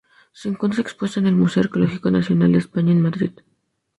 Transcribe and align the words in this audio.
Se 0.31 0.49
encuentra 0.49 0.81
expuesta 0.81 1.19
en 1.19 1.27
el 1.27 1.35
Museo 1.35 1.61
Arqueológico 1.61 2.09
Nacional 2.09 2.53
de 2.53 2.57
España, 2.57 2.91
en 2.91 3.03
Madrid. 3.03 3.33